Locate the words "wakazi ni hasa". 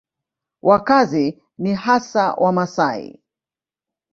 0.61-2.33